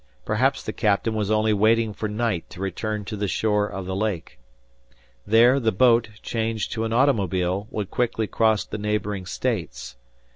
[0.25, 3.95] Perhaps the captain was only waiting for night to return to the shore of the
[3.95, 4.39] lake.
[5.27, 9.97] There, the boat, changed to an automobile, would quickly cross the neighboring States.